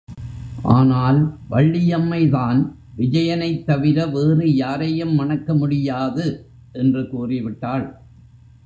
ஆனால் 0.69 1.19
வள்ளியம்மை 1.49 2.29
தான் 2.29 2.59
விஜயனைத் 2.97 3.65
தவிர 3.65 4.05
வேறு 4.07 4.55
யாரையும் 4.55 5.15
மணக்க 5.15 5.53
முடியாது! 5.53 6.25
என்று 6.73 7.09
கூறி 7.09 7.41
விட்டாள். 7.41 7.85